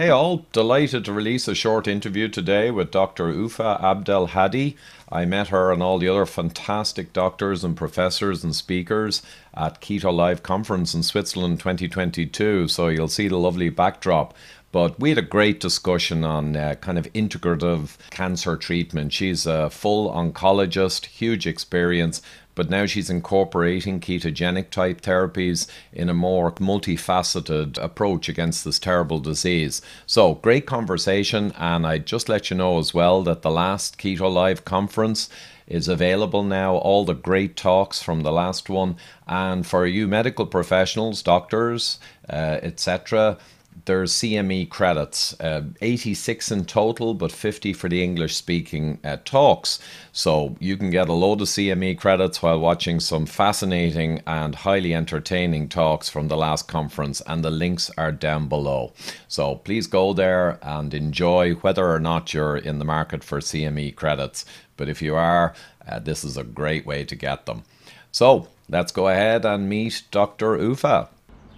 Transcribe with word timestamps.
Hey 0.00 0.08
all, 0.08 0.46
delighted 0.54 1.04
to 1.04 1.12
release 1.12 1.46
a 1.46 1.54
short 1.54 1.86
interview 1.86 2.26
today 2.28 2.70
with 2.70 2.90
Dr. 2.90 3.34
Waffa 3.34 3.78
Abdel 3.82 4.28
Hadi. 4.28 4.78
I 5.12 5.26
met 5.26 5.48
her 5.48 5.70
and 5.70 5.82
all 5.82 5.98
the 5.98 6.08
other 6.08 6.24
fantastic 6.24 7.12
doctors 7.12 7.64
and 7.64 7.76
professors 7.76 8.42
and 8.42 8.56
speakers 8.56 9.20
at 9.52 9.82
Keto 9.82 10.10
Live 10.10 10.42
Conference 10.42 10.94
in 10.94 11.02
Switzerland 11.02 11.58
2022, 11.58 12.68
so 12.68 12.88
you'll 12.88 13.08
see 13.08 13.28
the 13.28 13.36
lovely 13.36 13.68
backdrop. 13.68 14.32
But 14.72 14.98
we 14.98 15.10
had 15.10 15.18
a 15.18 15.22
great 15.36 15.60
discussion 15.60 16.24
on 16.24 16.56
uh, 16.56 16.76
kind 16.80 16.96
of 16.96 17.12
integrative 17.12 17.98
cancer 18.08 18.56
treatment. 18.56 19.12
She's 19.12 19.44
a 19.44 19.68
full 19.68 20.10
oncologist, 20.10 21.04
huge 21.04 21.46
experience, 21.46 22.22
but 22.60 22.68
now 22.68 22.84
she's 22.84 23.08
incorporating 23.08 23.98
ketogenic 24.00 24.68
type 24.68 25.00
therapies 25.00 25.66
in 25.94 26.10
a 26.10 26.12
more 26.12 26.52
multifaceted 26.52 27.82
approach 27.82 28.28
against 28.28 28.66
this 28.66 28.78
terrible 28.78 29.18
disease. 29.18 29.80
So, 30.04 30.34
great 30.34 30.66
conversation, 30.66 31.54
and 31.56 31.86
I 31.86 31.96
just 31.96 32.28
let 32.28 32.50
you 32.50 32.58
know 32.58 32.78
as 32.78 32.92
well 32.92 33.22
that 33.22 33.40
the 33.40 33.50
last 33.50 33.96
Keto 33.96 34.30
Live 34.30 34.66
conference 34.66 35.30
is 35.66 35.88
available 35.88 36.42
now. 36.42 36.76
All 36.76 37.06
the 37.06 37.14
great 37.14 37.56
talks 37.56 38.02
from 38.02 38.24
the 38.24 38.30
last 38.30 38.68
one, 38.68 38.96
and 39.26 39.66
for 39.66 39.86
you 39.86 40.06
medical 40.06 40.44
professionals, 40.44 41.22
doctors, 41.22 41.98
uh, 42.28 42.58
etc 42.60 43.38
there's 43.84 44.12
CME 44.12 44.68
credits, 44.68 45.38
uh, 45.40 45.62
86 45.80 46.50
in 46.50 46.64
total, 46.64 47.14
but 47.14 47.32
50 47.32 47.72
for 47.72 47.88
the 47.88 48.02
English 48.02 48.36
speaking 48.36 48.98
uh, 49.04 49.18
talks. 49.24 49.78
So 50.12 50.56
you 50.60 50.76
can 50.76 50.90
get 50.90 51.08
a 51.08 51.12
load 51.12 51.40
of 51.40 51.48
CME 51.48 51.98
credits 51.98 52.42
while 52.42 52.58
watching 52.58 53.00
some 53.00 53.26
fascinating 53.26 54.22
and 54.26 54.54
highly 54.54 54.94
entertaining 54.94 55.68
talks 55.68 56.08
from 56.08 56.28
the 56.28 56.36
last 56.36 56.68
conference, 56.68 57.20
and 57.26 57.44
the 57.44 57.50
links 57.50 57.90
are 57.96 58.12
down 58.12 58.48
below. 58.48 58.92
So 59.28 59.56
please 59.56 59.86
go 59.86 60.12
there 60.12 60.58
and 60.62 60.92
enjoy 60.92 61.54
whether 61.54 61.90
or 61.90 62.00
not 62.00 62.34
you're 62.34 62.56
in 62.56 62.78
the 62.78 62.84
market 62.84 63.22
for 63.24 63.40
CME 63.40 63.94
credits. 63.96 64.44
But 64.76 64.88
if 64.88 65.02
you 65.02 65.14
are, 65.14 65.54
uh, 65.86 65.98
this 65.98 66.24
is 66.24 66.36
a 66.36 66.44
great 66.44 66.86
way 66.86 67.04
to 67.04 67.14
get 67.14 67.46
them. 67.46 67.64
So 68.12 68.48
let's 68.68 68.92
go 68.92 69.08
ahead 69.08 69.44
and 69.44 69.68
meet 69.68 70.02
Dr. 70.10 70.56
Waffa. 70.56 71.08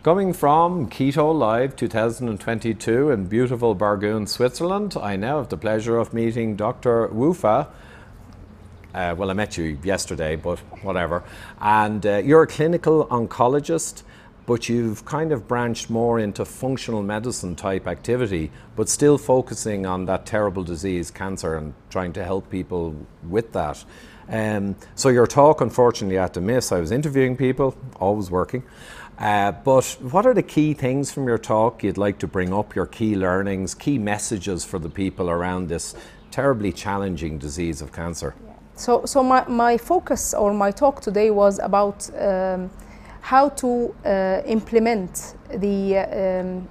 Coming 0.02 0.32
from 0.32 0.90
Keto 0.90 1.32
Live 1.32 1.76
2022 1.76 3.12
in 3.12 3.26
beautiful 3.26 3.76
Bergün, 3.76 4.28
Switzerland, 4.28 4.96
I 5.00 5.14
now 5.14 5.38
have 5.38 5.48
the 5.48 5.56
pleasure 5.56 5.96
of 5.96 6.12
meeting 6.12 6.56
Dr. 6.56 7.06
Waffa. 7.06 7.68
Uh, 8.92 9.14
well, 9.16 9.30
I 9.30 9.34
met 9.34 9.56
you 9.56 9.78
yesterday, 9.84 10.34
but 10.34 10.58
whatever. 10.82 11.22
And 11.60 12.04
uh, 12.04 12.16
you're 12.16 12.42
a 12.42 12.48
clinical 12.48 13.06
oncologist, 13.12 14.02
but 14.44 14.68
you've 14.68 15.04
kind 15.04 15.30
of 15.30 15.46
branched 15.46 15.88
more 15.88 16.18
into 16.18 16.44
functional 16.44 17.04
medicine 17.04 17.54
type 17.54 17.86
activity, 17.86 18.50
but 18.74 18.88
still 18.88 19.18
focusing 19.18 19.86
on 19.86 20.06
that 20.06 20.26
terrible 20.26 20.64
disease, 20.64 21.12
cancer, 21.12 21.54
and 21.54 21.74
trying 21.90 22.12
to 22.14 22.24
help 22.24 22.50
people 22.50 22.96
with 23.28 23.52
that. 23.52 23.84
Um, 24.28 24.76
so 24.94 25.10
your 25.10 25.26
talk, 25.26 25.60
unfortunately, 25.60 26.18
I 26.18 26.22
had 26.22 26.34
to 26.34 26.40
miss. 26.40 26.72
I 26.72 26.80
was 26.80 26.90
interviewing 26.90 27.36
people, 27.36 27.76
always 28.00 28.30
working. 28.30 28.64
Uh, 29.22 29.52
but 29.52 29.84
what 30.00 30.26
are 30.26 30.34
the 30.34 30.42
key 30.42 30.74
things 30.74 31.12
from 31.12 31.28
your 31.28 31.38
talk 31.38 31.84
you'd 31.84 31.96
like 31.96 32.18
to 32.18 32.26
bring 32.26 32.52
up, 32.52 32.74
your 32.74 32.86
key 32.86 33.14
learnings, 33.14 33.72
key 33.72 33.96
messages 33.96 34.64
for 34.64 34.80
the 34.80 34.88
people 34.88 35.30
around 35.30 35.68
this 35.68 35.94
terribly 36.32 36.72
challenging 36.72 37.38
disease 37.38 37.80
of 37.80 37.92
cancer? 37.92 38.34
So, 38.74 39.06
so 39.06 39.22
my, 39.22 39.46
my 39.46 39.78
focus 39.78 40.34
or 40.34 40.52
my 40.52 40.72
talk 40.72 41.00
today 41.00 41.30
was 41.30 41.60
about 41.60 42.10
um, 42.18 42.68
how 43.20 43.50
to 43.50 43.94
uh, 44.04 44.42
implement 44.44 45.36
the, 45.54 45.98
um, 45.98 46.68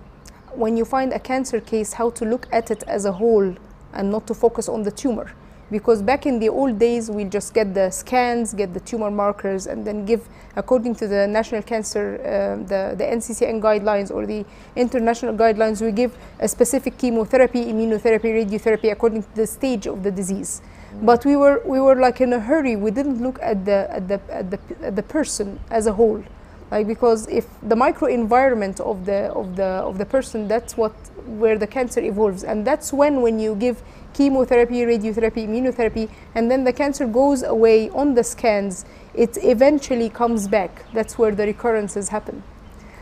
when 0.54 0.76
you 0.76 0.84
find 0.84 1.14
a 1.14 1.20
cancer 1.20 1.62
case, 1.62 1.94
how 1.94 2.10
to 2.10 2.26
look 2.26 2.50
at 2.52 2.70
it 2.70 2.84
as 2.84 3.06
a 3.06 3.14
whole 3.14 3.56
and 3.94 4.12
not 4.12 4.28
to 4.28 4.34
focus 4.34 4.68
on 4.68 4.84
the 4.84 4.92
tumor 4.92 5.32
because 5.72 6.02
back 6.02 6.26
in 6.26 6.38
the 6.40 6.50
old 6.50 6.78
days 6.78 7.10
we'll 7.10 7.30
just 7.30 7.54
get 7.54 7.74
the 7.74 7.90
scans 7.90 8.54
get 8.54 8.74
the 8.74 8.80
tumor 8.82 9.10
markers 9.10 9.68
and 9.68 9.88
then 9.88 10.06
give 10.06 10.28
according 10.58 10.94
to 10.94 11.08
the 11.08 11.26
national 11.26 11.62
cancer 11.62 12.20
uh, 12.20 12.62
the, 12.68 12.96
the 12.98 13.06
nccn 13.06 13.62
guidelines 13.62 14.12
or 14.12 14.26
the 14.26 14.46
international 14.76 15.34
guidelines 15.34 15.82
we 15.82 15.92
give 15.92 16.16
a 16.40 16.48
specific 16.48 16.98
chemotherapy 16.98 17.66
immunotherapy 17.66 18.46
radiotherapy 18.46 18.92
according 18.92 19.24
to 19.24 19.36
the 19.36 19.48
stage 19.48 19.88
of 19.88 20.04
the 20.04 20.12
disease. 20.12 20.62
Mm. 20.94 21.06
but 21.06 21.26
we 21.26 21.36
were 21.36 21.62
we 21.66 21.80
were 21.80 21.96
like 21.96 22.20
in 22.22 22.34
a 22.34 22.40
hurry. 22.40 22.76
We 22.76 22.92
didn't 22.92 23.22
look 23.22 23.40
at 23.42 23.66
the 23.66 23.88
at 23.90 24.08
the 24.08 24.20
at 24.30 24.52
the, 24.52 24.60
at 24.82 24.96
the 24.96 25.04
person 25.04 25.60
as 25.70 25.88
a 25.88 25.94
whole. 25.94 26.24
Like 26.70 26.88
because 26.88 27.28
if 27.28 27.46
the 27.62 27.76
microenvironment 27.76 28.80
of 28.80 29.06
the 29.06 29.32
of 29.32 29.56
the 29.56 29.72
of 29.90 29.98
the 29.98 30.06
person 30.06 30.48
that's 30.48 30.76
what 30.78 30.94
where 31.26 31.58
the 31.58 31.68
cancer 31.68 32.02
evolves. 32.02 32.44
And 32.44 32.66
that's 32.66 32.92
when 32.92 33.22
when 33.22 33.40
you 33.40 33.56
give 33.56 33.82
chemotherapy, 34.14 34.82
radiotherapy, 34.82 35.48
immunotherapy, 35.48 36.10
and 36.36 36.50
then 36.50 36.64
the 36.64 36.74
cancer 36.74 37.08
goes 37.08 37.44
away 37.44 37.90
on 37.92 38.14
the 38.14 38.24
scans, 38.24 38.86
it 39.14 39.38
eventually 39.44 40.10
comes 40.10 40.48
back. 40.48 40.86
That's 40.94 41.18
where 41.18 41.32
the 41.32 41.46
recurrences 41.46 42.10
happen. 42.10 42.44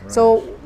Right. 0.02 0.12
So, 0.12 0.56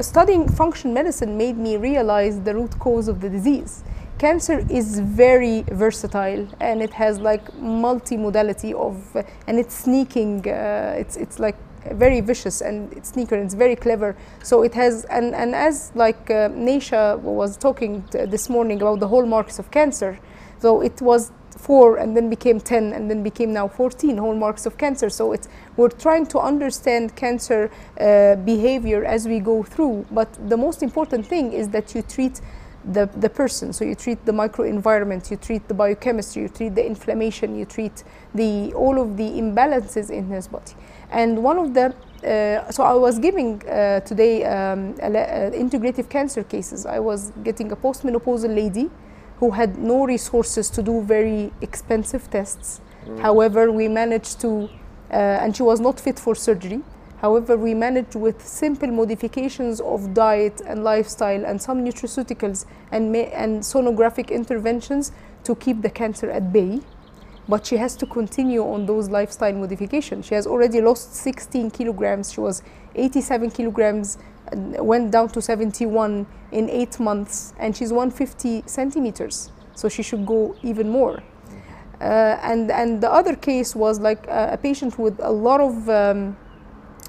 studying 0.00 0.48
function 0.48 0.92
medicine 0.92 1.36
made 1.36 1.56
me 1.56 1.76
realize 1.76 2.40
the 2.40 2.54
root 2.54 2.78
cause 2.78 3.08
of 3.08 3.20
the 3.20 3.28
disease. 3.28 3.84
Cancer 4.18 4.64
is 4.70 4.98
very 5.00 5.62
versatile 5.68 6.48
and 6.58 6.82
it 6.82 6.94
has 6.94 7.20
like 7.20 7.54
multi-modality 7.58 8.72
of, 8.72 9.14
uh, 9.14 9.22
and 9.46 9.58
it's 9.58 9.74
sneaking. 9.74 10.48
Uh, 10.48 10.94
it's 10.96 11.16
it's 11.18 11.38
like 11.38 11.56
very 11.94 12.20
vicious 12.20 12.60
and 12.60 12.92
it's 12.92 13.10
sneaker 13.10 13.34
and 13.34 13.44
it's 13.44 13.54
very 13.54 13.76
clever. 13.76 14.16
So 14.42 14.62
it 14.62 14.74
has, 14.74 15.04
and, 15.06 15.34
and 15.34 15.54
as 15.54 15.92
like 15.94 16.30
uh, 16.30 16.48
Nisha 16.50 17.18
was 17.20 17.56
talking 17.56 18.04
this 18.10 18.48
morning 18.48 18.80
about 18.82 19.00
the 19.00 19.08
hallmarks 19.08 19.58
of 19.58 19.70
cancer, 19.70 20.18
so 20.58 20.80
it 20.80 21.00
was 21.00 21.32
four 21.56 21.96
and 21.96 22.16
then 22.16 22.28
became 22.30 22.60
10 22.60 22.92
and 22.92 23.10
then 23.10 23.22
became 23.22 23.52
now 23.52 23.68
14 23.68 24.16
hallmarks 24.18 24.66
of 24.66 24.76
cancer. 24.78 25.08
So 25.10 25.32
it's, 25.32 25.48
we're 25.76 25.88
trying 25.88 26.26
to 26.26 26.38
understand 26.38 27.16
cancer 27.16 27.70
uh, 28.00 28.36
behavior 28.36 29.04
as 29.04 29.26
we 29.26 29.40
go 29.40 29.62
through. 29.62 30.06
But 30.10 30.28
the 30.48 30.56
most 30.56 30.82
important 30.82 31.26
thing 31.26 31.52
is 31.52 31.68
that 31.70 31.94
you 31.94 32.02
treat 32.02 32.40
the, 32.84 33.06
the 33.16 33.28
person. 33.28 33.72
So 33.72 33.84
you 33.84 33.94
treat 33.94 34.24
the 34.24 34.32
microenvironment, 34.32 35.30
you 35.30 35.36
treat 35.36 35.66
the 35.68 35.74
biochemistry, 35.74 36.42
you 36.42 36.48
treat 36.48 36.74
the 36.74 36.86
inflammation, 36.86 37.56
you 37.56 37.64
treat 37.64 38.04
the, 38.34 38.72
all 38.74 39.00
of 39.00 39.16
the 39.16 39.28
imbalances 39.28 40.10
in 40.10 40.28
his 40.28 40.46
body. 40.48 40.72
And 41.10 41.42
one 41.42 41.58
of 41.58 41.74
the 41.74 41.94
uh, 42.24 42.70
so 42.70 42.82
I 42.82 42.94
was 42.94 43.18
giving 43.18 43.62
uh, 43.68 44.00
today 44.00 44.44
um, 44.44 44.94
uh, 45.00 45.08
integrative 45.52 46.08
cancer 46.08 46.42
cases. 46.42 46.86
I 46.86 46.98
was 46.98 47.32
getting 47.44 47.70
a 47.72 47.76
postmenopausal 47.76 48.54
lady 48.54 48.90
who 49.38 49.50
had 49.50 49.78
no 49.78 50.04
resources 50.04 50.70
to 50.70 50.82
do 50.82 51.02
very 51.02 51.52
expensive 51.60 52.28
tests. 52.30 52.80
Mm. 53.04 53.20
However, 53.20 53.70
we 53.70 53.86
managed 53.86 54.40
to, 54.40 54.68
uh, 55.10 55.42
and 55.42 55.54
she 55.54 55.62
was 55.62 55.78
not 55.78 56.00
fit 56.00 56.18
for 56.18 56.34
surgery. 56.34 56.80
However, 57.18 57.56
we 57.56 57.74
managed 57.74 58.14
with 58.14 58.46
simple 58.46 58.88
modifications 58.88 59.80
of 59.80 60.12
diet 60.14 60.60
and 60.66 60.84
lifestyle 60.84 61.44
and 61.44 61.60
some 61.60 61.84
nutraceuticals 61.84 62.66
and, 62.90 63.14
and 63.16 63.62
sonographic 63.62 64.30
interventions 64.30 65.12
to 65.44 65.54
keep 65.54 65.82
the 65.82 65.90
cancer 65.90 66.30
at 66.30 66.52
bay 66.52 66.80
but 67.48 67.66
she 67.66 67.76
has 67.76 67.94
to 67.96 68.06
continue 68.06 68.62
on 68.62 68.86
those 68.86 69.08
lifestyle 69.08 69.52
modifications. 69.52 70.26
She 70.26 70.34
has 70.34 70.46
already 70.46 70.80
lost 70.80 71.14
16 71.14 71.70
kilograms. 71.70 72.32
She 72.32 72.40
was 72.40 72.62
87 72.94 73.50
kilograms, 73.50 74.18
went 74.52 75.10
down 75.10 75.28
to 75.28 75.42
71 75.42 76.26
in 76.52 76.70
eight 76.70 76.98
months, 76.98 77.54
and 77.58 77.76
she's 77.76 77.92
150 77.92 78.64
centimeters. 78.66 79.50
So 79.74 79.88
she 79.88 80.02
should 80.02 80.26
go 80.26 80.56
even 80.62 80.88
more. 80.88 81.22
Uh, 82.00 82.38
and 82.42 82.70
and 82.70 83.00
the 83.00 83.10
other 83.10 83.34
case 83.34 83.74
was 83.74 83.98
like 84.00 84.26
a, 84.26 84.50
a 84.52 84.56
patient 84.58 84.98
with 84.98 85.18
a 85.22 85.30
lot 85.30 85.60
of 85.60 85.88
um, 85.88 86.36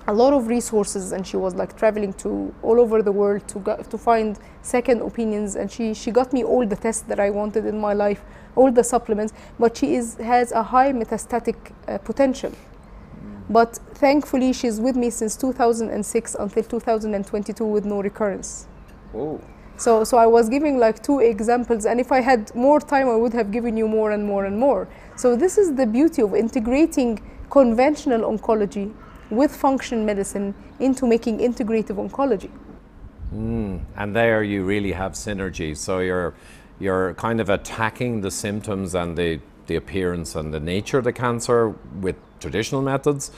a 0.07 0.13
lot 0.13 0.33
of 0.33 0.47
resources 0.47 1.11
and 1.11 1.27
she 1.27 1.35
was 1.37 1.53
like 1.55 1.77
traveling 1.77 2.13
to 2.13 2.53
all 2.61 2.79
over 2.79 3.01
the 3.01 3.11
world 3.11 3.45
to 3.49 3.59
go, 3.59 3.75
to 3.75 3.97
find 3.97 4.39
second 4.61 5.01
opinions 5.01 5.55
and 5.55 5.69
she 5.69 5.93
she 5.93 6.11
got 6.11 6.31
me 6.31 6.43
all 6.43 6.65
the 6.65 6.75
tests 6.75 7.03
that 7.03 7.19
I 7.19 7.29
wanted 7.29 7.65
in 7.65 7.77
my 7.79 7.93
life 7.93 8.23
all 8.57 8.71
the 8.71 8.83
supplements, 8.83 9.33
but 9.59 9.77
she 9.77 9.95
is, 9.95 10.15
has 10.15 10.51
a 10.51 10.63
high 10.63 10.91
metastatic 10.91 11.55
uh, 11.87 11.99
potential. 11.99 12.51
But 13.49 13.75
thankfully, 13.93 14.51
she's 14.51 14.81
with 14.81 14.97
me 14.97 15.09
since 15.09 15.37
2006 15.37 16.35
until 16.35 16.63
2022 16.63 17.63
with 17.63 17.85
no 17.85 18.01
recurrence. 18.01 18.67
Oh. 19.15 19.39
So, 19.77 20.03
so 20.03 20.17
I 20.17 20.25
was 20.25 20.49
giving 20.49 20.79
like 20.79 21.03
two 21.03 21.19
examples, 21.19 21.85
and 21.85 21.99
if 21.99 22.11
I 22.11 22.19
had 22.19 22.53
more 22.55 22.79
time, 22.79 23.07
I 23.07 23.15
would 23.15 23.33
have 23.33 23.51
given 23.51 23.77
you 23.77 23.87
more 23.87 24.11
and 24.11 24.25
more 24.25 24.45
and 24.45 24.59
more. 24.59 24.89
So 25.15 25.35
this 25.35 25.57
is 25.57 25.75
the 25.75 25.85
beauty 25.85 26.23
of 26.23 26.33
integrating 26.35 27.21
conventional 27.49 28.21
oncology 28.21 28.91
with 29.29 29.55
function 29.55 30.05
medicine 30.05 30.53
into 30.79 31.05
making 31.07 31.39
integrative 31.39 31.97
oncology. 31.97 32.49
Mm, 33.33 33.81
and 33.95 34.15
there 34.15 34.43
you 34.43 34.63
really 34.63 34.93
have 34.93 35.13
synergy. 35.13 35.75
So 35.75 35.99
you're 35.99 36.33
you're 36.79 37.13
kind 37.15 37.39
of 37.39 37.49
attacking 37.49 38.21
the 38.21 38.31
symptoms 38.31 38.93
and 38.93 39.17
the, 39.17 39.39
the 39.65 39.75
appearance 39.75 40.35
and 40.35 40.53
the 40.53 40.59
nature 40.59 40.99
of 40.99 41.03
the 41.03 41.13
cancer 41.13 41.69
with 41.99 42.15
traditional 42.39 42.81
methods, 42.81 43.31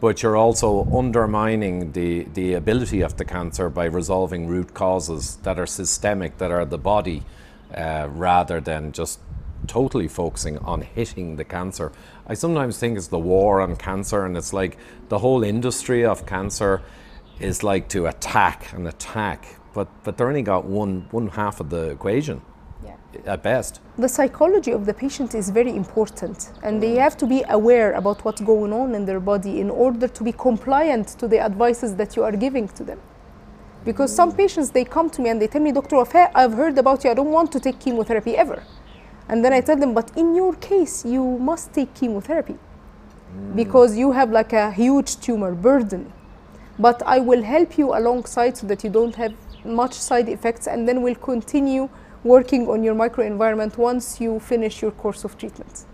but 0.00 0.22
you're 0.22 0.36
also 0.36 0.84
undermining 0.96 1.92
the, 1.92 2.24
the 2.34 2.54
ability 2.54 3.02
of 3.02 3.16
the 3.16 3.24
cancer 3.24 3.68
by 3.68 3.84
resolving 3.84 4.46
root 4.46 4.72
causes 4.74 5.36
that 5.42 5.58
are 5.58 5.66
systemic, 5.66 6.38
that 6.38 6.50
are 6.50 6.64
the 6.64 6.78
body, 6.78 7.22
uh, 7.74 8.08
rather 8.10 8.60
than 8.60 8.92
just 8.92 9.20
totally 9.66 10.08
focusing 10.08 10.58
on 10.58 10.82
hitting 10.82 11.36
the 11.36 11.44
cancer. 11.44 11.92
I 12.26 12.34
sometimes 12.34 12.78
think 12.78 12.96
it's 12.96 13.08
the 13.08 13.18
war 13.18 13.60
on 13.60 13.76
cancer, 13.76 14.24
and 14.24 14.36
it's 14.36 14.52
like 14.52 14.76
the 15.08 15.18
whole 15.18 15.42
industry 15.44 16.04
of 16.04 16.26
cancer 16.26 16.82
is 17.40 17.62
like 17.62 17.88
to 17.88 18.06
attack 18.06 18.72
and 18.72 18.86
attack, 18.88 19.46
but 19.74 19.88
but 20.04 20.16
they're 20.16 20.28
only 20.28 20.42
got 20.42 20.64
one 20.64 21.06
one 21.10 21.28
half 21.28 21.60
of 21.60 21.68
the 21.70 21.90
equation 21.90 22.40
Yeah. 22.84 23.32
at 23.34 23.42
best. 23.42 23.80
The 23.98 24.08
psychology 24.08 24.72
of 24.72 24.84
the 24.86 24.94
patient 24.94 25.34
is 25.34 25.50
very 25.50 25.74
important, 25.82 26.38
and 26.62 26.82
they 26.82 26.94
have 26.96 27.16
to 27.22 27.26
be 27.26 27.44
aware 27.48 27.92
about 27.92 28.24
what's 28.24 28.40
going 28.42 28.72
on 28.72 28.94
in 28.94 29.04
their 29.06 29.20
body 29.20 29.60
in 29.60 29.70
order 29.70 30.08
to 30.08 30.24
be 30.24 30.32
compliant 30.32 31.06
to 31.20 31.28
the 31.28 31.38
advices 31.48 31.90
that 31.96 32.16
you 32.16 32.22
are 32.24 32.36
giving 32.36 32.68
to 32.78 32.84
them. 32.84 33.00
Because 33.84 34.10
some 34.20 34.32
patients 34.32 34.70
they 34.70 34.84
come 34.84 35.08
to 35.10 35.22
me 35.22 35.28
and 35.30 35.40
they 35.40 35.46
tell 35.46 35.62
me, 35.62 35.72
Dr. 35.72 35.96
Waffa, 35.96 36.30
I've 36.34 36.54
heard 36.54 36.76
about 36.76 37.04
you, 37.04 37.10
I 37.10 37.14
don't 37.14 37.30
want 37.38 37.52
to 37.52 37.60
take 37.60 37.78
chemotherapy 37.78 38.36
ever. 38.36 38.58
And 39.28 39.44
then 39.44 39.52
I 39.52 39.60
tell 39.60 39.76
them, 39.76 39.92
but 39.92 40.16
in 40.16 40.34
your 40.34 40.54
case, 40.54 41.04
you 41.04 41.38
must 41.38 41.72
take 41.72 41.92
chemotherapy 41.94 42.56
because 43.54 43.96
you 43.96 44.12
have 44.12 44.30
like 44.30 44.52
a 44.52 44.70
huge 44.70 45.16
tumor 45.20 45.54
burden. 45.54 46.12
But 46.78 47.02
I 47.06 47.18
will 47.18 47.42
help 47.42 47.76
you 47.78 47.94
alongside 47.94 48.56
so 48.56 48.66
that 48.66 48.84
you 48.84 48.90
don't 48.90 49.14
have 49.16 49.34
much 49.64 49.94
side 49.94 50.28
effects, 50.28 50.68
and 50.68 50.86
then 50.86 51.02
we'll 51.02 51.14
continue 51.16 51.88
working 52.22 52.68
on 52.68 52.82
your 52.82 52.94
microenvironment 52.94 53.76
once 53.76 54.20
you 54.20 54.40
finish 54.40 54.82
your 54.82 54.90
course 54.92 55.24
of 55.24 55.36
treatment. 55.38 55.86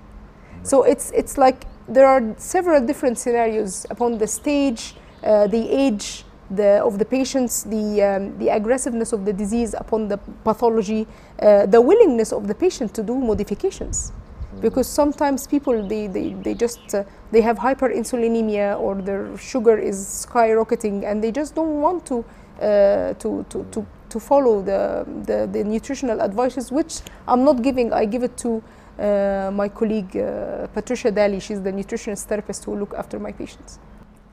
So 0.62 0.82
it's 0.82 1.10
it's 1.12 1.38
like 1.38 1.66
there 1.88 2.06
are 2.06 2.34
several 2.36 2.84
different 2.84 3.18
scenarios 3.18 3.86
upon 3.90 4.18
the 4.18 4.26
stage, 4.26 4.94
uh, 5.24 5.46
the 5.46 5.68
age 5.70 6.24
the, 6.56 6.84
of 6.84 6.98
the 6.98 7.04
patients, 7.04 7.64
the 7.64 8.02
um, 8.02 8.38
the 8.38 8.48
aggressiveness 8.48 9.12
of 9.12 9.24
the 9.24 9.32
disease 9.32 9.74
upon 9.74 10.08
the 10.08 10.18
pathology, 10.44 11.06
uh, 11.40 11.66
the 11.66 11.80
willingness 11.80 12.32
of 12.32 12.46
the 12.46 12.54
patient 12.54 12.94
to 12.94 13.02
do 13.02 13.14
modifications. 13.14 14.12
Because 14.60 14.86
sometimes 14.86 15.46
people 15.46 15.86
they, 15.88 16.06
they, 16.06 16.34
they 16.34 16.54
just 16.54 16.94
uh, 16.94 17.04
they 17.30 17.40
have 17.40 17.56
hyperinsulinemia 17.56 18.78
or 18.78 18.94
their 18.96 19.36
sugar 19.38 19.78
is 19.78 20.26
skyrocketing 20.26 21.04
and 21.04 21.24
they 21.24 21.32
just 21.32 21.54
don't 21.54 21.80
want 21.80 22.04
to 22.06 22.24
uh, 22.60 23.14
to, 23.14 23.44
to, 23.48 23.66
to, 23.72 23.86
to 24.10 24.20
follow 24.20 24.60
the, 24.62 25.06
the, 25.24 25.48
the 25.50 25.64
nutritional 25.64 26.20
advices 26.20 26.70
which 26.70 27.00
I'm 27.26 27.44
not 27.44 27.62
giving. 27.62 27.92
I 27.92 28.04
give 28.04 28.22
it 28.22 28.36
to 28.38 28.62
uh, 28.98 29.50
my 29.52 29.68
colleague 29.68 30.16
uh, 30.16 30.66
Patricia 30.68 31.10
Daly. 31.10 31.40
She's 31.40 31.62
the 31.62 31.72
nutritionist 31.72 32.26
therapist 32.26 32.64
who 32.64 32.76
look 32.76 32.92
after 32.94 33.18
my 33.18 33.32
patients 33.32 33.78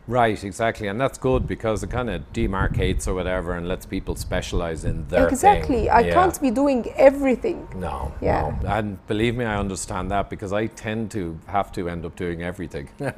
Right, 0.09 0.43
exactly, 0.43 0.87
and 0.87 0.99
that's 0.99 1.19
good 1.19 1.45
because 1.45 1.83
it 1.83 1.91
kind 1.91 2.09
of 2.09 2.23
demarcates 2.33 3.07
or 3.07 3.13
whatever 3.13 3.53
and 3.53 3.67
lets 3.67 3.85
people 3.85 4.15
specialize 4.15 4.83
in 4.83 5.07
their 5.07 5.27
exactly 5.27 5.81
thing. 5.81 5.89
I 5.91 5.99
Yeah. 5.99 6.13
can't 6.15 6.41
be 6.41 6.49
doing 6.49 6.91
everything 6.97 7.67
No, 7.75 8.11
Yeah. 8.19 8.55
no, 8.63 8.69
and 8.69 8.97
believe 9.05 9.35
me, 9.37 9.45
I 9.45 9.57
understand 9.59 10.09
that 10.09 10.27
because 10.27 10.51
I 10.51 10.65
tend 10.65 11.11
to 11.11 11.37
have 11.45 11.71
to 11.73 11.87
end 11.87 12.05
up 12.07 12.15
doing 12.15 12.41
everything. 12.41 12.89
no 12.99 13.09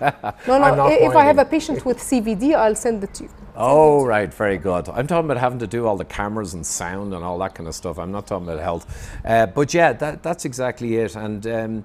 no 0.75 0.87
if 0.89 1.15
I 1.15 1.23
have 1.23 1.37
a 1.37 1.45
patient 1.45 1.85
with 1.85 1.97
CVD 1.97 2.53
I'll 2.55 2.75
send 2.75 3.05
it 3.05 3.13
to 3.15 3.23
you 3.23 3.29
Oh, 3.55 4.05
right, 4.05 4.33
very 4.33 4.57
good. 4.57 4.89
I'm 4.89 5.07
talking 5.07 5.29
about 5.31 5.37
having 5.37 5.59
to 5.59 5.67
do 5.67 5.85
all 5.87 5.95
the 5.95 6.05
cameras 6.19 6.53
and 6.53 6.65
sound 6.65 7.13
and 7.13 7.23
all 7.23 7.37
that 7.39 7.53
kind 7.55 7.67
of 7.69 7.75
stuff. 7.75 7.99
I'm 7.99 8.11
not 8.11 8.25
talking 8.27 8.47
about 8.49 8.59
health, 8.61 8.85
uh, 9.25 9.45
but 9.45 9.73
yeah, 9.73 9.93
that, 9.93 10.23
that's 10.23 10.43
exactly 10.45 10.97
it. 10.97 11.15
And 11.15 11.45
um, 11.47 11.83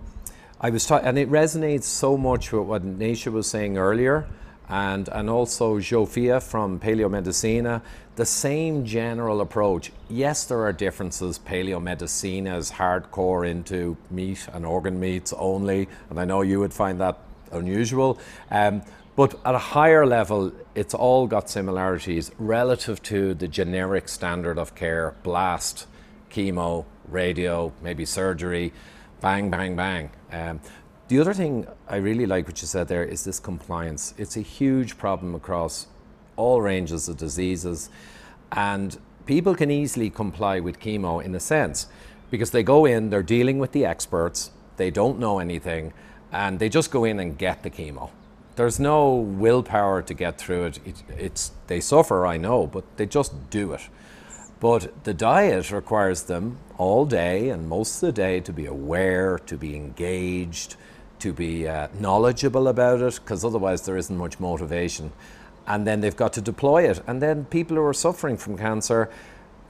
I 0.61 0.71
was 0.71 0.85
ta- 0.87 1.03
and 1.09 1.17
it 1.19 1.29
resonates 1.31 1.85
so 1.85 2.17
much 2.17 2.51
with 2.53 2.67
what 2.67 2.83
Nisha 2.85 3.31
was 3.33 3.47
saying 3.49 3.79
earlier, 3.79 4.27
and 4.69 5.09
and 5.09 5.31
also 5.31 5.79
Zsófia 5.79 6.43
from 6.43 6.81
Paleomedicina. 6.81 7.83
The 8.17 8.27
same 8.27 8.85
general 8.85 9.41
approach. 9.41 9.93
Yes, 10.09 10.45
there 10.45 10.61
are 10.63 10.73
differences. 10.73 11.39
Paleomedicina 11.39 12.57
is 12.57 12.73
hardcore 12.73 13.49
into 13.49 13.97
meat 14.11 14.49
and 14.53 14.65
organ 14.65 14.99
meats 14.99 15.35
only, 15.35 15.89
and 16.09 16.19
I 16.19 16.25
know 16.25 16.41
you 16.43 16.59
would 16.61 16.73
find 16.73 17.01
that 17.01 17.19
unusual. 17.53 18.19
Um, 18.51 18.83
but 19.17 19.35
at 19.47 19.55
a 19.55 19.59
higher 19.59 20.07
level, 20.07 20.53
it's 20.75 20.93
all 20.93 21.27
got 21.27 21.49
similarities 21.49 22.31
relative 22.39 23.03
to 23.05 23.35
the 23.35 23.49
generic 23.49 24.09
standard 24.09 24.59
of 24.59 24.75
care 24.75 25.15
blast, 25.23 25.87
chemo, 26.31 26.85
radio, 27.09 27.73
maybe 27.83 28.05
surgery, 28.05 28.73
bang, 29.21 29.51
bang, 29.51 29.75
bang. 29.75 30.11
Um, 30.33 30.61
the 31.09 31.21
other 31.21 31.33
thing 31.33 31.67
I 31.89 31.97
really 31.97 32.27
like 32.27 32.47
what 32.47 32.61
you 32.61 32.67
said 32.67 32.89
there 32.89 33.05
is 33.05 33.25
this 33.25 33.39
compliance. 33.39 34.15
It's 34.19 34.37
a 34.37 34.41
huge 34.41 34.99
problem 34.99 35.35
across 35.35 35.87
all 36.37 36.61
ranges 36.61 37.09
of 37.09 37.17
diseases, 37.17 37.91
and 38.53 38.99
people 39.25 39.55
can 39.55 39.71
easily 39.71 40.11
comply 40.11 40.61
with 40.61 40.81
chemo 40.81 41.23
in 41.23 41.35
a 41.35 41.41
sense 41.41 41.87
because 42.31 42.51
they 42.51 42.63
go 42.63 42.85
in, 42.85 43.11
they're 43.11 43.23
dealing 43.23 43.59
with 43.59 43.73
the 43.73 43.85
experts, 43.85 44.51
they 44.77 44.91
don't 44.91 45.19
know 45.19 45.39
anything, 45.39 45.93
and 46.33 46.59
they 46.59 46.69
just 46.69 46.91
go 46.91 47.05
in 47.05 47.21
and 47.21 47.39
get 47.39 47.63
the 47.63 47.71
chemo. 47.71 48.11
There's 48.57 48.81
no 48.81 49.15
willpower 49.15 50.03
to 50.03 50.15
get 50.15 50.39
through 50.39 50.65
it. 50.67 50.81
it 50.85 51.03
it's 51.19 51.53
they 51.67 51.81
suffer, 51.81 52.27
I 52.27 52.37
know, 52.37 52.67
but 52.67 52.85
they 52.97 53.07
just 53.07 53.51
do 53.51 53.73
it. 53.73 53.89
But 54.59 55.05
the 55.05 55.15
diet 55.15 55.71
requires 55.71 56.23
them 56.23 56.59
all 56.79 57.05
day 57.05 57.51
and 57.51 57.69
most 57.69 58.03
of 58.03 58.07
the 58.07 58.13
day 58.13 58.41
to 58.41 58.53
be 58.53 58.67
aware, 58.67 59.39
to 59.41 59.57
be 59.57 59.77
engaged, 59.77 60.77
to 61.21 61.33
be 61.33 61.67
uh, 61.67 61.89
knowledgeable 61.99 62.69
about 62.69 63.01
it, 63.01 63.21
because 63.23 63.45
otherwise 63.45 63.83
there 63.83 63.97
isn't 63.97 64.17
much 64.17 64.39
motivation. 64.41 65.13
And 65.67 65.87
then 65.87 66.01
they've 66.01 66.17
got 66.17 66.33
to 66.35 66.41
deploy 66.41 66.89
it. 66.89 67.03
And 67.07 67.21
then 67.21 67.45
people 67.47 67.77
who 67.77 67.83
are 67.83 67.95
suffering 67.95 68.37
from 68.37 68.57
cancer, 68.57 69.11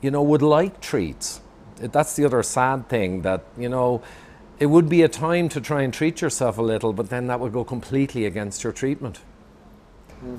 you 0.02 0.10
know, 0.10 0.22
would 0.22 0.42
like 0.42 0.80
treats. 0.80 1.40
That's 1.76 2.16
the 2.16 2.24
other 2.24 2.42
sad 2.42 2.88
thing 2.88 3.22
that, 3.22 3.44
you 3.56 3.68
know, 3.68 4.02
it 4.58 4.66
would 4.66 4.88
be 4.88 5.02
a 5.02 5.08
time 5.08 5.48
to 5.50 5.60
try 5.60 5.82
and 5.82 5.92
treat 5.92 6.20
yourself 6.20 6.58
a 6.58 6.62
little, 6.62 6.92
but 6.92 7.08
then 7.10 7.26
that 7.26 7.40
would 7.40 7.52
go 7.52 7.64
completely 7.64 8.24
against 8.26 8.64
your 8.64 8.72
treatment. 8.72 9.20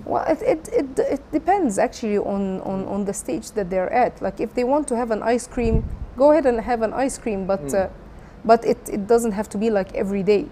Well, 0.06 0.24
it, 0.28 0.42
it, 0.42 0.68
it, 0.70 1.00
it 1.00 1.32
depends 1.32 1.78
actually 1.78 2.18
on, 2.18 2.62
on, 2.62 2.86
on 2.86 3.06
the 3.06 3.14
stage 3.14 3.52
that 3.52 3.70
they're 3.70 3.94
at. 3.94 4.22
Like 4.22 4.40
if 4.40 4.54
they 4.54 4.64
want 4.64 4.88
to 4.88 4.96
have 4.96 5.12
an 5.12 5.22
ice 5.22 5.48
cream, 5.48 5.84
go 6.18 6.32
ahead 6.32 6.48
and 6.48 6.60
have 6.60 6.82
an 6.82 6.94
ice 6.94 7.18
cream, 7.18 7.46
but, 7.46 7.74
uh, 7.74 7.90
but 8.44 8.66
it, 8.66 8.90
it 8.90 9.08
doesn't 9.08 9.34
have 9.34 9.50
to 9.50 9.58
be 9.58 9.70
like 9.70 9.94
every 9.94 10.24
day. 10.24 10.48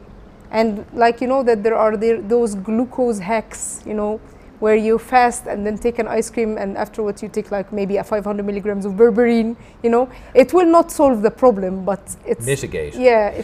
And 0.55 0.85
like 0.93 1.19
you 1.19 1.27
know 1.27 1.43
that 1.43 1.63
there 1.63 1.75
are 1.75 1.97
there, 1.97 2.21
those 2.21 2.55
glucose 2.55 3.19
hacks, 3.19 3.83
you 3.85 3.93
know, 3.93 4.21
where 4.59 4.75
you 4.75 4.97
fast 4.97 5.47
and 5.47 5.65
then 5.65 5.77
take 5.77 5.99
an 5.99 6.07
ice 6.07 6.29
cream 6.29 6.57
and 6.57 6.77
afterwards 6.77 7.21
you 7.21 7.27
take 7.27 7.51
like 7.51 7.73
maybe 7.73 7.97
a 7.97 8.03
500 8.03 8.45
milligrams 8.45 8.85
of 8.85 8.93
berberine, 8.93 9.57
you 9.83 9.89
know, 9.89 10.09
it 10.33 10.53
will 10.53 10.65
not 10.77 10.91
solve 10.91 11.21
the 11.21 11.31
problem, 11.31 11.83
but 11.83 12.15
it's 12.25 12.45
Mitigate. 12.45 12.95
Yeah, 12.95 13.43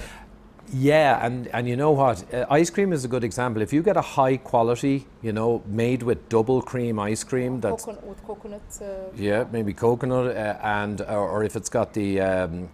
Yeah, 0.74 1.26
and, 1.26 1.48
and 1.48 1.68
you 1.68 1.76
know 1.76 1.92
what? 1.92 2.34
Uh, 2.34 2.46
ice 2.50 2.70
cream 2.70 2.94
is 2.94 3.04
a 3.04 3.10
good 3.10 3.26
example. 3.26 3.62
If 3.62 3.74
you 3.74 3.84
get 3.84 3.98
a 3.98 4.02
high 4.02 4.38
quality, 4.38 5.06
you 5.22 5.34
know, 5.34 5.62
made 5.68 6.02
with 6.02 6.30
double 6.30 6.62
cream 6.62 6.98
ice 6.98 7.26
cream, 7.26 7.60
that's 7.60 7.84
coconut, 7.84 8.08
with 8.08 8.24
coconut. 8.24 8.62
Uh, 8.82 8.86
yeah, 9.18 9.44
maybe 9.52 9.74
coconut, 9.74 10.28
uh, 10.28 10.58
and 10.64 11.02
or, 11.02 11.30
or 11.30 11.44
if 11.44 11.58
it's 11.58 11.68
got 11.68 11.94
the 11.94 12.22
um, 12.22 12.70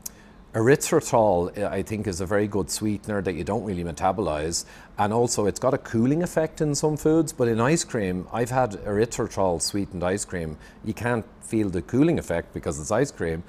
erythritol, 0.57 1.55
uh, 1.55 1.69
I 1.69 1.83
think 1.83 2.07
is 2.07 2.19
a 2.19 2.25
very 2.25 2.47
good 2.47 2.69
sweetener 2.71 3.21
that 3.21 3.33
you 3.33 3.43
don't 3.43 3.63
really 3.63 3.83
metabolize, 3.83 4.65
and 4.97 5.13
also 5.13 5.45
it's 5.45 5.59
got 5.59 5.73
a 5.75 5.77
cooling 5.77 6.23
effect 6.23 6.61
in 6.61 6.73
some 6.73 6.97
foods. 6.97 7.31
But 7.31 7.47
in 7.47 7.61
ice 7.61 7.83
cream, 7.83 8.27
I've 8.33 8.49
had 8.49 8.71
erythritol 8.71 9.61
sweetened 9.61 10.03
ice 10.03 10.25
cream. 10.25 10.57
You 10.83 10.93
can't 10.93 11.25
feel 11.41 11.69
the 11.69 11.83
cooling 11.83 12.17
effect 12.17 12.53
because 12.53 12.79
it's 12.79 12.91
ice 12.91 13.11
cream, 13.11 13.43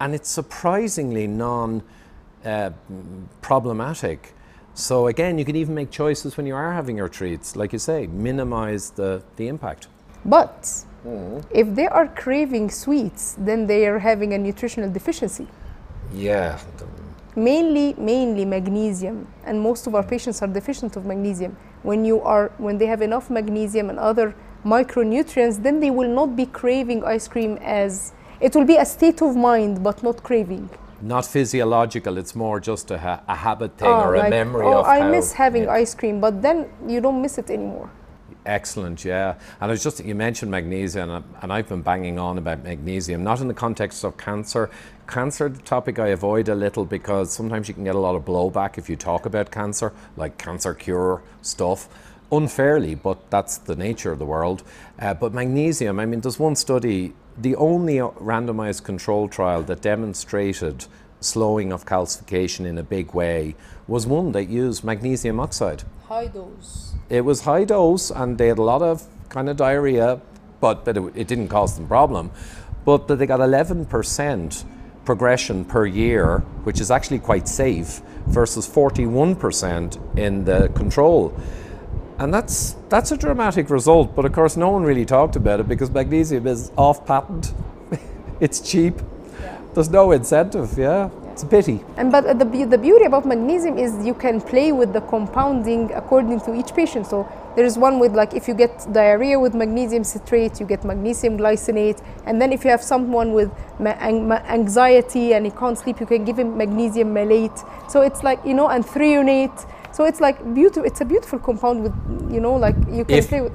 and 0.00 0.14
it's 0.14 0.28
surprisingly 0.28 1.28
non 1.28 1.82
uh, 2.44 2.70
problematic. 3.40 4.34
So 4.74 5.06
again, 5.06 5.38
you 5.38 5.44
can 5.44 5.56
even 5.56 5.74
make 5.74 5.90
choices 5.90 6.36
when 6.36 6.46
you 6.46 6.54
are 6.54 6.72
having 6.72 6.96
your 6.96 7.08
treats, 7.08 7.56
like 7.56 7.72
you 7.72 7.78
say, 7.78 8.06
minimize 8.08 8.90
the, 8.90 9.22
the 9.36 9.48
impact. 9.48 9.88
But 10.24 10.84
if 11.50 11.74
they 11.74 11.86
are 11.86 12.08
craving 12.08 12.70
sweets, 12.70 13.34
then 13.38 13.66
they 13.66 13.86
are 13.86 13.98
having 13.98 14.34
a 14.34 14.38
nutritional 14.38 14.90
deficiency. 14.90 15.46
Yeah, 16.12 16.58
Mainly, 17.36 17.94
mainly 17.98 18.44
magnesium, 18.44 19.26
and 19.44 19.60
most 19.60 19.86
of 19.86 19.94
our 19.94 20.02
patients 20.02 20.42
are 20.42 20.48
deficient 20.48 20.96
of 20.96 21.04
magnesium. 21.06 21.56
When 21.82 22.04
you 22.04 22.20
are, 22.22 22.50
when 22.58 22.78
they 22.78 22.86
have 22.86 23.00
enough 23.02 23.30
magnesium 23.30 23.90
and 23.90 23.98
other 23.98 24.34
micronutrients, 24.64 25.62
then 25.62 25.78
they 25.80 25.90
will 25.90 26.08
not 26.08 26.34
be 26.34 26.46
craving 26.46 27.04
ice 27.04 27.28
cream 27.28 27.58
as 27.62 28.12
it 28.40 28.54
will 28.56 28.64
be 28.64 28.76
a 28.76 28.84
state 28.84 29.22
of 29.22 29.36
mind, 29.36 29.82
but 29.84 30.02
not 30.02 30.22
craving. 30.22 30.68
not 31.00 31.24
physiological. 31.24 32.18
It's 32.18 32.34
more 32.34 32.58
just 32.58 32.90
a, 32.90 32.98
ha- 32.98 33.22
a 33.28 33.34
habit 33.36 33.78
thing 33.78 33.88
ah, 33.88 34.04
or 34.08 34.14
a 34.16 34.18
like, 34.18 34.30
memory 34.30 34.66
oh, 34.66 34.80
of 34.80 34.86
I 34.86 34.98
how- 35.00 35.10
miss 35.10 35.32
having 35.32 35.64
yeah. 35.64 35.80
ice 35.82 35.94
cream, 35.94 36.20
but 36.20 36.42
then 36.42 36.66
you 36.88 37.00
don't 37.00 37.22
miss 37.22 37.38
it 37.38 37.50
anymore. 37.50 37.88
Excellent, 38.48 39.04
yeah. 39.04 39.34
And 39.60 39.70
I 39.70 39.72
was 39.72 39.82
just 39.82 40.02
you 40.02 40.14
mentioned 40.14 40.50
magnesium, 40.50 41.10
and, 41.10 41.24
and 41.42 41.52
I've 41.52 41.68
been 41.68 41.82
banging 41.82 42.18
on 42.18 42.38
about 42.38 42.64
magnesium, 42.64 43.22
not 43.22 43.42
in 43.42 43.48
the 43.48 43.52
context 43.54 44.04
of 44.04 44.16
cancer. 44.16 44.70
Cancer 45.06 45.50
the 45.50 45.60
topic 45.60 45.98
I 45.98 46.08
avoid 46.08 46.48
a 46.48 46.54
little 46.54 46.86
because 46.86 47.30
sometimes 47.30 47.68
you 47.68 47.74
can 47.74 47.84
get 47.84 47.94
a 47.94 47.98
lot 47.98 48.14
of 48.14 48.24
blowback 48.24 48.78
if 48.78 48.88
you 48.88 48.96
talk 48.96 49.26
about 49.26 49.50
cancer, 49.50 49.92
like 50.16 50.38
cancer 50.38 50.72
cure 50.72 51.22
stuff. 51.42 51.88
unfairly, 52.30 52.94
but 52.94 53.30
that's 53.30 53.58
the 53.58 53.76
nature 53.76 54.12
of 54.12 54.18
the 54.18 54.26
world. 54.26 54.62
Uh, 54.98 55.14
but 55.14 55.32
magnesium, 55.32 55.98
I 55.98 56.06
mean, 56.06 56.20
there's 56.20 56.38
one 56.38 56.56
study, 56.56 57.14
the 57.36 57.56
only 57.56 57.96
randomized 57.96 58.84
control 58.84 59.28
trial 59.28 59.62
that 59.62 59.80
demonstrated 59.80 60.86
slowing 61.20 61.72
of 61.72 61.84
calcification 61.86 62.64
in 62.66 62.78
a 62.78 62.82
big 62.82 63.14
way 63.14 63.54
was 63.86 64.06
one 64.06 64.32
that 64.32 64.48
used 64.48 64.84
magnesium 64.84 65.40
oxide. 65.40 65.82
High 66.06 66.26
dose. 66.28 66.94
It 67.10 67.24
was 67.24 67.42
high 67.42 67.64
dose, 67.64 68.10
and 68.10 68.36
they 68.36 68.48
had 68.48 68.58
a 68.58 68.62
lot 68.62 68.82
of 68.82 69.06
kind 69.28 69.48
of 69.48 69.56
diarrhea, 69.56 70.20
but, 70.60 70.84
but 70.84 70.96
it, 70.96 71.12
it 71.14 71.28
didn't 71.28 71.48
cause 71.48 71.76
them 71.76 71.86
problem. 71.86 72.30
But 72.84 73.08
they 73.08 73.26
got 73.26 73.40
11% 73.40 74.64
progression 75.04 75.64
per 75.64 75.86
year, 75.86 76.40
which 76.64 76.80
is 76.80 76.90
actually 76.90 77.18
quite 77.18 77.48
safe, 77.48 78.02
versus 78.26 78.68
41% 78.68 80.18
in 80.18 80.44
the 80.44 80.68
control. 80.74 81.34
And 82.18 82.34
that's, 82.34 82.76
that's 82.90 83.10
a 83.12 83.16
dramatic 83.16 83.70
result, 83.70 84.14
but 84.14 84.24
of 84.24 84.32
course, 84.32 84.56
no 84.56 84.70
one 84.70 84.82
really 84.82 85.06
talked 85.06 85.36
about 85.36 85.60
it 85.60 85.68
because 85.68 85.90
magnesium 85.90 86.46
is 86.46 86.72
off 86.76 87.06
patent, 87.06 87.54
it's 88.40 88.60
cheap, 88.60 89.00
yeah. 89.40 89.58
there's 89.72 89.88
no 89.88 90.12
incentive, 90.12 90.76
yeah. 90.76 91.08
It's 91.38 91.44
a 91.44 91.46
pity. 91.46 91.84
And 91.96 92.10
but 92.10 92.36
the, 92.36 92.64
the 92.64 92.76
beauty 92.76 93.04
about 93.04 93.24
magnesium 93.24 93.78
is 93.78 94.04
you 94.04 94.12
can 94.12 94.40
play 94.40 94.72
with 94.72 94.92
the 94.92 95.00
compounding 95.02 95.92
according 95.92 96.40
to 96.40 96.52
each 96.52 96.74
patient. 96.74 97.06
So 97.06 97.30
there 97.54 97.64
is 97.64 97.78
one 97.78 98.00
with 98.00 98.12
like 98.16 98.34
if 98.34 98.48
you 98.48 98.54
get 98.54 98.92
diarrhea 98.92 99.38
with 99.38 99.54
magnesium 99.54 100.02
citrate, 100.02 100.58
you 100.58 100.66
get 100.66 100.82
magnesium 100.82 101.38
glycinate, 101.38 102.02
and 102.26 102.42
then 102.42 102.52
if 102.52 102.64
you 102.64 102.70
have 102.72 102.82
someone 102.82 103.34
with 103.34 103.52
anxiety 103.78 105.34
and 105.34 105.46
he 105.46 105.52
can't 105.52 105.78
sleep, 105.78 106.00
you 106.00 106.06
can 106.06 106.24
give 106.24 106.40
him 106.40 106.58
magnesium 106.58 107.14
malate. 107.14 107.56
So 107.88 108.00
it's 108.00 108.24
like 108.24 108.44
you 108.44 108.54
know 108.54 108.66
and 108.70 108.84
threonate. 108.84 109.64
So 109.94 110.06
it's 110.06 110.20
like 110.20 110.42
beautiful. 110.54 110.86
It's 110.86 111.02
a 111.02 111.04
beautiful 111.04 111.38
compound 111.38 111.84
with 111.84 111.94
you 112.32 112.40
know 112.40 112.56
like 112.56 112.74
you 112.90 113.04
can 113.04 113.18
if, 113.18 113.28
play 113.28 113.42
with 113.42 113.52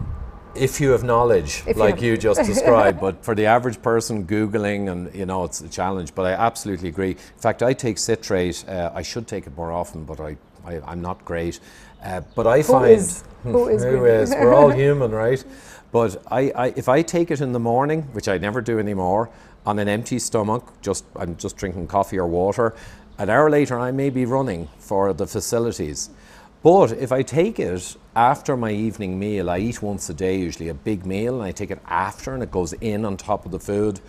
if 0.56 0.80
you 0.80 0.92
have 0.92 1.04
knowledge 1.04 1.64
if 1.66 1.78
like 1.78 2.02
you, 2.02 2.12
you, 2.12 2.18
just 2.18 2.44
described 2.46 3.00
but 3.00 3.24
for 3.24 3.36
the 3.36 3.46
average 3.46 3.82
person 3.82 4.26
googling 4.26 4.92
and 4.92 5.14
you 5.14 5.26
know 5.26 5.44
it's 5.44 5.62
a 5.62 5.70
challenge 5.70 6.14
but 6.16 6.26
i 6.26 6.34
absolutely 6.34 6.90
agree. 6.90 7.12
In 7.12 7.40
fact 7.40 7.64
i 7.64 7.74
take 7.74 7.98
citrate 7.98 8.64
uh, 8.68 8.92
i 8.94 9.02
should 9.02 9.28
take 9.28 9.48
it 9.48 9.56
more 9.56 9.72
often 9.72 10.04
but 10.04 10.20
i, 10.20 10.38
I 10.66 10.92
am 10.92 11.02
not 11.02 11.24
great. 11.26 11.60
Uh, 12.04 12.22
but 12.36 12.48
i 12.48 12.58
who 12.58 12.64
find 12.64 12.92
is, 12.92 13.24
who 13.44 13.68
is, 13.68 13.84
who 13.84 14.06
is? 14.06 14.32
We're 14.32 14.54
all 14.54 14.70
human 14.84 15.12
right? 15.12 15.44
But 15.92 16.22
I, 16.32 16.52
I 16.56 16.68
if 16.76 16.90
i 16.90 17.02
take 17.02 17.32
it 17.32 17.42
in 17.42 17.52
the 17.52 17.60
morning 17.60 18.04
which 18.14 18.28
i 18.28 18.38
never 18.38 18.62
do 18.62 18.80
anymore 18.80 19.30
on 19.66 19.80
an 19.80 19.88
empty 19.88 20.20
stomach 20.20 20.74
just 20.82 21.06
i'm 21.16 21.38
just 21.38 21.58
drinking 21.58 21.88
coffee 21.88 22.18
or 22.18 22.28
water 22.28 22.76
an 23.18 23.30
hour 23.30 23.50
later 23.50 23.80
i 23.80 23.92
may 23.92 24.10
be 24.10 24.26
running 24.26 24.68
for 24.80 25.14
the 25.14 25.28
facilities 25.28 26.10
but 26.64 26.94
if 26.94 27.12
I 27.12 27.22
take 27.24 27.60
it 27.60 27.98
after 28.16 28.56
my 28.56 28.72
evening 28.72 29.20
meal, 29.20 29.50
I 29.50 29.60
eat 29.60 29.82
once 29.82 30.10
a 30.10 30.14
day, 30.14 30.38
usually 30.38 30.70
a 30.70 30.74
big 30.74 31.06
meal, 31.06 31.36
and 31.36 31.44
I 31.44 31.52
take 31.52 31.72
it 31.72 31.80
after 31.86 32.34
and 32.34 32.42
it 32.42 32.52
goes 32.52 32.72
in 32.74 33.04
on 33.04 33.18
top 33.18 33.46
of 33.46 33.52
the 33.52 33.60
food, 33.60 34.00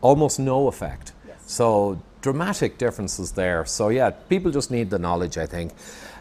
almost 0.00 0.40
no 0.40 0.68
effect. 0.68 1.12
Yes. 1.26 1.36
So 1.46 2.00
dramatic 2.22 2.78
differences 2.78 3.32
there. 3.32 3.64
So 3.66 3.90
yeah, 3.90 4.10
people 4.10 4.50
just 4.50 4.70
need 4.70 4.88
the 4.90 4.98
knowledge, 4.98 5.36
I 5.36 5.46
think. 5.46 5.72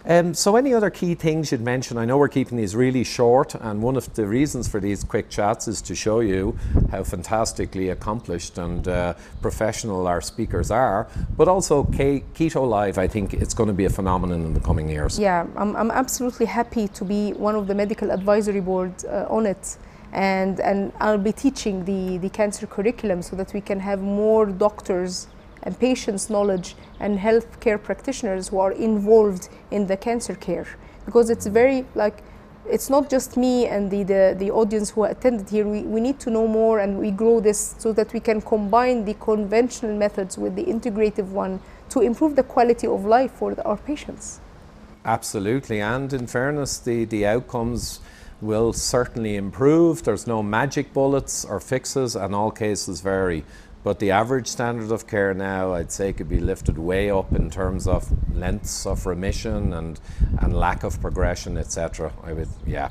Um, 0.10 0.34
so, 0.34 0.56
any 0.56 0.74
other 0.74 0.90
key 0.90 1.16
things 1.16 1.52
you'd 1.52 1.60
mention? 1.60 1.98
I 1.98 2.06
know 2.06 2.18
we're 2.18 2.30
keeping 2.30 2.58
these 2.58 2.78
really 2.78 3.04
short, 3.04 3.56
and 3.56 3.82
one 3.82 3.98
of 3.98 4.14
the 4.14 4.26
reasons 4.26 4.66
for 4.66 4.80
these 4.80 5.04
quick 5.04 5.30
chats 5.30 5.68
is 5.68 5.82
to 5.82 5.96
show 5.96 6.22
you 6.22 6.58
how 6.92 7.04
fantastically 7.04 7.90
accomplished 7.90 8.58
and 8.58 8.88
uh, 8.88 9.16
professional 9.42 10.08
our 10.08 10.22
speakers 10.22 10.72
are. 10.72 11.10
But 11.36 11.50
also, 11.50 11.84
K- 11.84 12.24
Keto 12.34 12.66
Live, 12.66 12.98
I 12.98 13.08
think 13.08 13.34
it's 13.34 13.54
going 13.54 13.68
to 13.68 13.74
be 13.74 13.84
a 13.84 13.90
phenomenon 13.90 14.46
in 14.46 14.54
the 14.54 14.62
coming 14.62 14.88
years. 14.88 15.20
Yeah, 15.20 15.46
I'm, 15.58 15.76
I'm 15.76 15.92
absolutely 15.92 16.46
happy 16.46 16.88
to 16.88 17.04
be 17.04 17.34
one 17.34 17.56
of 17.56 17.68
the 17.68 17.76
medical 17.76 18.10
advisory 18.10 18.62
board 18.62 18.94
uh, 19.06 19.26
on 19.30 19.46
it. 19.46 19.78
And, 20.14 20.62
and 20.62 20.94
I'll 21.02 21.18
be 21.18 21.34
teaching 21.34 21.84
the, 21.84 22.18
the 22.20 22.30
cancer 22.30 22.66
curriculum 22.66 23.22
so 23.22 23.36
that 23.36 23.54
we 23.54 23.60
can 23.60 23.82
have 23.82 24.02
more 24.02 24.46
doctors 24.46 25.28
and 25.64 25.80
patients' 25.80 26.30
knowledge 26.30 26.76
and 27.00 27.20
healthcare 27.20 27.82
practitioners 27.82 28.50
who 28.50 28.60
are 28.60 28.72
involved 28.72 29.50
in 29.72 29.88
the 29.88 29.98
cancer 29.98 30.36
care 30.36 30.68
because 31.06 31.30
it's 31.30 31.48
very 31.48 31.86
like 31.96 32.24
it's 32.70 32.90
not 32.90 33.10
just 33.10 33.38
me 33.38 33.66
and 33.66 33.90
the, 33.90 34.04
the, 34.04 34.36
the 34.38 34.52
audience 34.52 34.90
who 34.90 35.06
attended 35.06 35.50
here. 35.50 35.66
We, 35.66 35.82
we 35.84 36.02
need 36.02 36.20
to 36.20 36.30
know 36.30 36.48
more 36.48 36.80
and 36.80 37.00
we 37.00 37.12
grow 37.12 37.40
this 37.40 37.76
so 37.78 37.94
that 37.94 38.12
we 38.14 38.20
can 38.20 38.42
combine 38.42 39.06
the 39.06 39.14
conventional 39.16 39.96
methods 39.96 40.38
with 40.38 40.56
the 40.56 40.66
integrative 40.66 41.28
one 41.28 41.62
to 41.90 42.02
improve 42.02 42.36
the 42.36 42.44
quality 42.44 42.86
of 42.88 43.06
life 43.06 43.32
for 43.32 43.56
the, 43.56 43.64
our 43.64 43.78
patients. 43.78 44.42
Absolutely. 45.06 45.80
And 45.80 46.12
in 46.12 46.28
fairness, 46.28 46.78
the, 46.78 47.06
the 47.06 47.26
outcomes 47.26 48.02
will 48.42 48.74
certainly 48.74 49.36
improve. 49.36 50.04
There's 50.04 50.28
no 50.28 50.44
magic 50.44 50.94
bullets 50.94 51.46
or 51.46 51.60
fixes, 51.60 52.16
and 52.16 52.36
all 52.36 52.52
cases 52.52 53.02
vary. 53.02 53.44
But 53.88 54.00
the 54.00 54.12
average 54.12 54.48
standard 54.48 54.92
of 54.92 55.08
care 55.08 55.34
now, 55.34 55.72
I'd 55.72 55.94
say, 55.94 56.12
could 56.12 56.28
be 56.28 56.42
lifted 56.42 56.78
way 56.78 57.10
up 57.10 57.32
in 57.32 57.50
terms 57.50 57.88
of 57.88 58.12
lengths 58.36 58.86
of 58.86 59.06
remission 59.06 59.72
and, 59.72 59.98
and 60.42 60.54
lack 60.54 60.84
of 60.84 61.00
progression, 61.00 61.56
etc. 61.58 62.12
I 62.22 62.34
would, 62.34 62.50
yeah. 62.66 62.90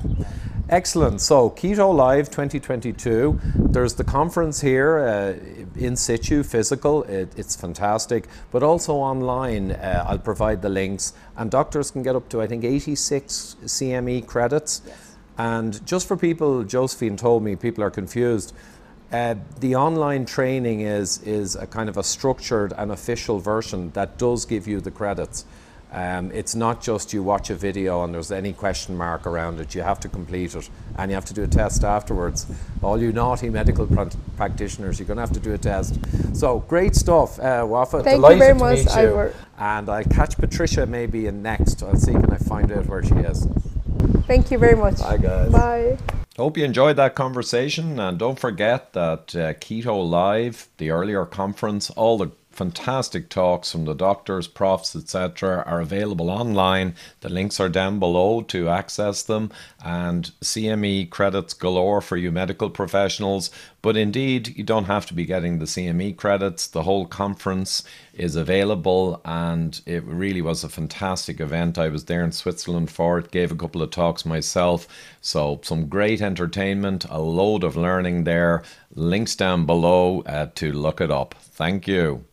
Excellent. 0.69 1.21
So, 1.21 1.51
Keto 1.51 1.93
Live 1.93 2.31
2022. 2.31 3.39
There's 3.57 3.93
the 3.93 4.03
conference 4.03 4.61
here 4.61 4.97
uh, 4.97 5.33
in 5.79 5.95
situ, 5.95 6.41
physical. 6.41 7.03
It, 7.03 7.31
it's 7.37 7.55
fantastic, 7.55 8.25
but 8.51 8.63
also 8.63 8.95
online. 8.95 9.73
Uh, 9.73 10.03
I'll 10.07 10.17
provide 10.17 10.63
the 10.63 10.69
links, 10.69 11.13
and 11.35 11.51
doctors 11.51 11.91
can 11.91 12.01
get 12.01 12.15
up 12.15 12.27
to 12.29 12.41
I 12.41 12.47
think 12.47 12.63
86 12.63 13.57
CME 13.65 14.25
credits. 14.25 14.81
Yes. 14.83 15.15
And 15.37 15.85
just 15.85 16.07
for 16.07 16.17
people, 16.17 16.63
Josephine 16.63 17.17
told 17.17 17.43
me 17.43 17.55
people 17.55 17.83
are 17.83 17.91
confused. 17.91 18.55
Uh, 19.11 19.35
the 19.59 19.75
online 19.75 20.25
training 20.25 20.81
is, 20.81 21.21
is 21.23 21.55
a 21.55 21.65
kind 21.65 21.87
of 21.87 21.97
a 21.97 22.03
structured 22.03 22.73
and 22.77 22.91
official 22.91 23.39
version 23.39 23.91
that 23.91 24.17
does 24.17 24.45
give 24.45 24.67
you 24.67 24.81
the 24.81 24.91
credits. 24.91 25.45
Um, 25.89 26.31
it's 26.33 26.53
not 26.53 26.81
just 26.81 27.13
you 27.13 27.23
watch 27.23 27.49
a 27.49 27.55
video 27.55 28.03
and 28.03 28.13
there's 28.13 28.29
any 28.29 28.51
question 28.51 28.97
mark 28.97 29.25
around 29.25 29.61
it. 29.61 29.73
You 29.73 29.83
have 29.83 30.01
to 30.01 30.09
complete 30.09 30.53
it 30.53 30.69
and 30.97 31.09
you 31.09 31.15
have 31.15 31.23
to 31.25 31.33
do 31.33 31.43
a 31.43 31.47
test 31.47 31.85
afterwards. 31.85 32.45
All 32.83 33.01
you 33.01 33.13
naughty 33.13 33.49
medical 33.49 33.87
pr- 33.87 34.17
practitioners, 34.35 34.99
you're 34.99 35.07
going 35.07 35.15
to 35.15 35.21
have 35.21 35.31
to 35.31 35.39
do 35.39 35.53
a 35.53 35.57
test. 35.57 35.97
So 36.35 36.59
great 36.67 36.93
stuff, 36.93 37.39
uh, 37.39 37.63
Waffa. 37.63 38.03
Thank 38.03 38.17
Delighted 38.17 38.37
you 38.37 38.43
very 38.43 38.53
much, 38.59 38.85
meet 38.85 38.95
you. 39.01 39.33
And 39.57 39.89
I'll 39.89 40.03
catch 40.03 40.37
Patricia 40.37 40.85
maybe 40.85 41.27
in 41.27 41.41
next. 41.41 41.81
I'll 41.81 41.95
see 41.95 42.11
can 42.11 42.33
I 42.33 42.37
find 42.37 42.69
out 42.73 42.87
where 42.87 43.03
she 43.03 43.15
is. 43.15 43.47
Thank 44.27 44.51
you 44.51 44.57
very 44.57 44.75
much. 44.75 44.99
Bye, 44.99 45.17
guys. 45.17 45.51
Bye. 45.51 45.97
Hope 46.37 46.55
you 46.55 46.65
enjoyed 46.65 46.97
that 46.97 47.15
conversation, 47.15 47.99
and 47.99 48.19
don't 48.19 48.37
forget 48.37 48.93
that 48.93 49.35
uh, 49.35 49.53
Keto 49.55 50.07
Live, 50.07 50.67
the 50.77 50.91
earlier 50.91 51.25
conference, 51.25 51.89
all 51.89 52.19
the 52.19 52.29
fantastic 52.57 53.29
talks 53.29 53.71
from 53.71 53.85
the 53.85 53.93
doctors, 53.93 54.47
profs, 54.47 54.95
etc., 54.95 55.63
are 55.67 55.79
available 55.79 56.31
online. 56.31 56.95
The 57.21 57.29
links 57.29 57.59
are 57.59 57.69
down 57.69 57.99
below 57.99 58.41
to 58.41 58.67
access 58.67 59.21
them, 59.21 59.51
and 59.85 60.31
CME 60.41 61.11
credits 61.11 61.53
galore 61.53 62.01
for 62.01 62.17
you 62.17 62.31
medical 62.31 62.71
professionals. 62.71 63.51
But 63.83 63.95
indeed, 63.95 64.57
you 64.57 64.63
don't 64.63 64.85
have 64.85 65.05
to 65.05 65.13
be 65.13 65.23
getting 65.23 65.59
the 65.59 65.65
CME 65.65 66.17
credits. 66.17 66.65
The 66.65 66.81
whole 66.81 67.05
conference 67.05 67.83
is 68.11 68.35
available, 68.35 69.21
and 69.23 69.79
it 69.85 70.03
really 70.03 70.41
was 70.41 70.63
a 70.63 70.69
fantastic 70.69 71.39
event. 71.39 71.77
I 71.77 71.89
was 71.89 72.05
there 72.05 72.23
in 72.23 72.31
Switzerland 72.31 72.89
for 72.89 73.19
it, 73.19 73.29
gave 73.29 73.51
a 73.51 73.55
couple 73.55 73.83
of 73.83 73.91
talks 73.91 74.25
myself. 74.25 74.87
So, 75.21 75.59
some 75.61 75.87
great 75.87 76.23
entertainment, 76.23 77.05
a 77.07 77.21
load 77.21 77.63
of 77.63 77.77
learning 77.77 78.23
there. 78.23 78.63
Links 78.95 79.35
down 79.35 79.67
below 79.67 80.21
uh, 80.21 80.47
to 80.55 80.71
look 80.71 80.99
it 80.99 81.11
up. 81.11 81.35
Thank 81.39 81.87
you. 81.87 82.26